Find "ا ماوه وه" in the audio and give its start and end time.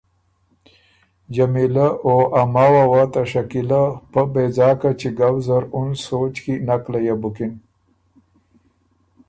2.41-3.03